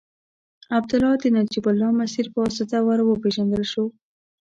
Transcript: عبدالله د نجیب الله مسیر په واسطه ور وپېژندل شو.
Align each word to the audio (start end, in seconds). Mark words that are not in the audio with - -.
عبدالله 0.77 1.13
د 1.19 1.25
نجیب 1.37 1.65
الله 1.71 1.91
مسیر 2.01 2.25
په 2.31 2.37
واسطه 2.43 2.77
ور 2.87 2.99
وپېژندل 3.03 3.63
شو. 3.71 3.85